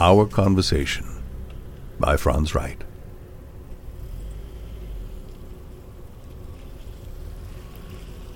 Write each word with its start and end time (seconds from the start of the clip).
Our 0.00 0.24
Conversation 0.24 1.04
by 2.00 2.16
Franz 2.16 2.54
Wright. 2.54 2.82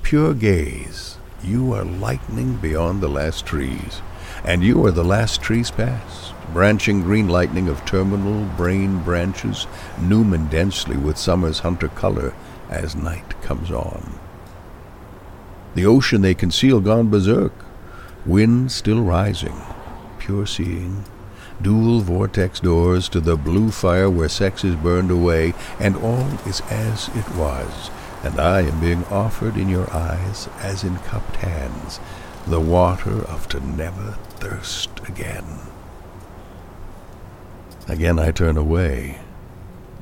Pure 0.02 0.34
gaze, 0.34 1.16
you 1.42 1.72
are 1.72 1.82
lightning 1.82 2.56
beyond 2.56 3.00
the 3.00 3.08
last 3.08 3.46
trees, 3.46 4.02
and 4.44 4.62
you 4.62 4.84
are 4.84 4.90
the 4.90 5.02
last 5.02 5.40
trees 5.40 5.70
past, 5.70 6.34
branching 6.52 7.00
green 7.00 7.26
lightning 7.26 7.68
of 7.68 7.82
terminal 7.86 8.44
brain 8.58 9.02
branches, 9.02 9.66
numen 9.98 10.50
densely 10.50 10.98
with 10.98 11.16
summer's 11.16 11.60
hunter 11.60 11.88
color 11.88 12.34
as 12.68 12.94
night 12.94 13.40
comes 13.40 13.70
on. 13.70 14.20
The 15.74 15.86
ocean 15.86 16.20
they 16.20 16.34
conceal 16.34 16.80
gone 16.80 17.08
berserk, 17.08 17.54
wind 18.26 18.70
still 18.70 19.02
rising, 19.02 19.58
pure 20.18 20.46
seeing, 20.46 21.04
dual 21.62 22.00
vortex 22.00 22.60
doors 22.60 23.08
to 23.08 23.20
the 23.20 23.36
blue 23.36 23.70
fire 23.70 24.10
where 24.10 24.28
sex 24.28 24.64
is 24.64 24.76
burned 24.76 25.10
away, 25.10 25.54
and 25.80 25.96
all 25.96 26.26
is 26.46 26.60
as 26.70 27.08
it 27.14 27.28
was, 27.34 27.90
and 28.22 28.40
I 28.40 28.62
am 28.62 28.80
being 28.80 29.04
offered 29.06 29.56
in 29.56 29.68
your 29.68 29.92
eyes 29.92 30.48
as 30.60 30.84
in 30.84 30.96
cupped 30.98 31.36
hands 31.36 32.00
the 32.46 32.60
water 32.60 33.24
of 33.24 33.48
to 33.48 33.58
never 33.58 34.12
thirst 34.38 34.90
again. 35.08 35.44
Again 37.88 38.20
I 38.20 38.30
turn 38.30 38.56
away, 38.56 39.18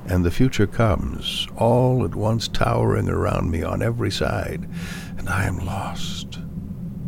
and 0.06 0.24
the 0.24 0.30
future 0.30 0.66
comes, 0.66 1.48
all 1.56 2.04
at 2.04 2.14
once 2.14 2.48
towering 2.48 3.09
around 3.09 3.50
me 3.50 3.62
on 3.62 3.80
every 3.80 4.10
side, 4.10 4.68
and 5.16 5.28
I 5.28 5.45
am 5.45 5.64
lost. 5.64 6.38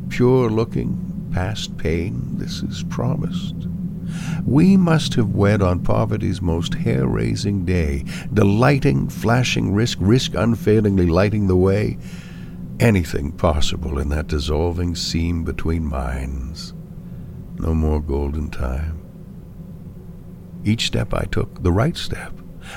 Pure 0.09 0.51
looking, 0.51 1.29
past 1.33 1.77
pain, 1.77 2.39
this 2.39 2.63
is 2.63 2.83
promised. 2.85 3.55
We 4.47 4.77
must 4.77 5.15
have 5.15 5.35
wed 5.35 5.61
on 5.61 5.81
poverty's 5.81 6.41
most 6.41 6.75
hair 6.75 7.09
raising 7.09 7.65
day, 7.65 8.05
delighting, 8.33 9.09
flashing 9.09 9.75
risk, 9.75 9.99
risk 10.01 10.35
unfailingly 10.35 11.07
lighting 11.07 11.49
the 11.49 11.57
way. 11.57 11.99
Anything 12.79 13.33
possible 13.33 13.99
in 13.99 14.09
that 14.11 14.29
dissolving 14.29 14.95
seam 14.95 15.43
between 15.43 15.85
minds. 15.85 16.75
No 17.59 17.75
more 17.75 18.01
golden 18.01 18.51
time. 18.51 19.03
Each 20.65 20.87
step 20.87 21.13
I 21.13 21.25
took, 21.25 21.63
the 21.65 21.73
right 21.73 21.97
step. 21.97 22.33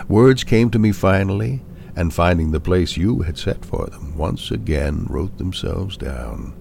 Words 0.08 0.44
came 0.44 0.72
to 0.72 0.80
me 0.80 0.92
finally, 0.92 1.64
and 1.96 2.14
finding 2.14 2.52
the 2.52 2.60
place 2.60 2.98
you 2.98 3.22
had 3.22 3.38
set 3.38 3.64
for 3.64 3.86
them, 3.88 4.18
once 4.18 4.52
again 4.52 5.06
wrote 5.10 5.38
themselves 5.38 5.98
down, 5.98 6.54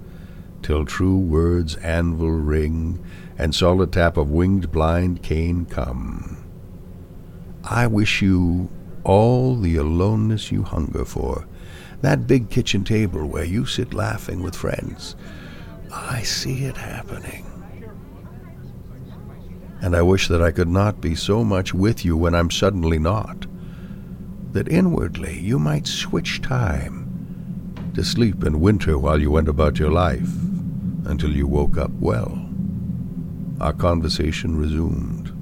till 0.63 0.85
true 0.85 1.19
words' 1.19 1.77
anvil 1.77 2.31
ring 2.31 3.05
and 3.39 3.55
solid 3.55 3.93
tap 3.93 4.17
of 4.17 4.31
winged 4.31 4.71
blind 4.73 5.23
cane 5.23 5.65
come. 5.65 6.45
I 7.65 7.87
wish 7.87 8.23
you 8.23 8.69
all 9.05 9.57
the 9.57 9.77
aloneness 9.77 10.51
you 10.51 10.63
hunger 10.63 11.05
for, 11.05 11.47
that 12.01 12.27
big 12.27 12.51
kitchen 12.51 12.85
table 12.85 13.27
where 13.27 13.45
you 13.45 13.65
sit 13.65 13.95
laughing 13.95 14.43
with 14.43 14.57
friends. 14.57 15.17
I 15.93 16.23
see 16.23 16.65
it 16.65 16.77
happening. 16.77 17.45
And 19.81 19.95
I 19.95 20.03
wish 20.03 20.29
that 20.29 20.43
I 20.43 20.51
could 20.51 20.69
not 20.69 21.01
be 21.01 21.15
so 21.15 21.45
much 21.45 21.73
with 21.73 22.05
you 22.05 22.17
when 22.17 22.35
I'm 22.35 22.51
suddenly 22.51 22.99
not, 22.99 23.47
that 24.53 24.69
inwardly 24.69 25.39
you 25.39 25.59
might 25.59 25.87
switch 25.87 26.43
time 26.43 27.05
to 27.95 28.03
sleep 28.03 28.45
in 28.45 28.61
winter 28.61 28.99
while 28.99 29.21
you 29.21 29.31
went 29.31 29.49
about 29.49 29.79
your 29.79 29.91
life 29.91 30.48
until 31.05 31.31
you 31.31 31.47
woke 31.47 31.77
up 31.77 31.91
well. 32.01 32.49
Our 33.61 33.73
conversation 33.73 34.57
resumed. 34.57 35.33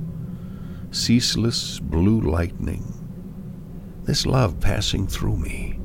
Ceaseless 0.90 1.80
blue 1.80 2.20
lightning. 2.20 2.92
This 4.04 4.24
love 4.24 4.60
passing 4.60 5.06
through 5.06 5.36
me. 5.36 5.78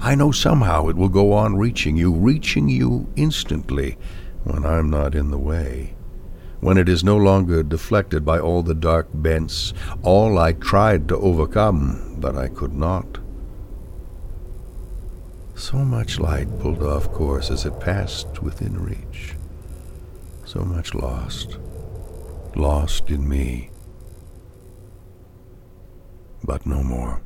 I 0.00 0.14
know 0.14 0.32
somehow 0.32 0.88
it 0.88 0.96
will 0.96 1.08
go 1.08 1.32
on 1.32 1.56
reaching 1.56 1.96
you, 1.96 2.12
reaching 2.12 2.68
you 2.68 3.10
instantly 3.16 3.96
when 4.44 4.66
I'm 4.66 4.90
not 4.90 5.14
in 5.14 5.30
the 5.30 5.38
way. 5.38 5.94
When 6.60 6.76
it 6.76 6.88
is 6.88 7.04
no 7.04 7.16
longer 7.16 7.62
deflected 7.62 8.24
by 8.24 8.40
all 8.40 8.62
the 8.62 8.74
dark 8.74 9.08
bents, 9.14 9.72
all 10.02 10.38
I 10.38 10.52
tried 10.52 11.08
to 11.08 11.16
overcome, 11.16 12.16
but 12.18 12.36
I 12.36 12.48
could 12.48 12.74
not. 12.74 13.18
So 15.58 15.78
much 15.78 16.18
light 16.18 16.48
pulled 16.60 16.82
off 16.82 17.12
course 17.12 17.50
as 17.50 17.66
it 17.66 17.78
passed 17.80 18.42
within 18.42 18.82
reach 18.82 19.34
so 20.48 20.60
much 20.64 20.94
lost, 20.94 21.58
lost 22.56 23.10
in 23.10 23.28
me, 23.28 23.68
but 26.42 26.64
no 26.64 26.82
more. 26.82 27.20